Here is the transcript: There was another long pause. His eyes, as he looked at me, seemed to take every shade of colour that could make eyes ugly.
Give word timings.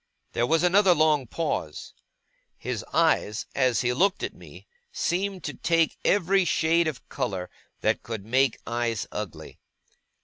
There 0.33 0.47
was 0.47 0.63
another 0.63 0.95
long 0.95 1.27
pause. 1.27 1.93
His 2.57 2.83
eyes, 2.91 3.45
as 3.53 3.81
he 3.81 3.93
looked 3.93 4.23
at 4.23 4.33
me, 4.33 4.65
seemed 4.91 5.43
to 5.43 5.53
take 5.53 5.95
every 6.03 6.43
shade 6.43 6.87
of 6.87 7.07
colour 7.07 7.51
that 7.81 8.01
could 8.01 8.25
make 8.25 8.57
eyes 8.65 9.05
ugly. 9.11 9.59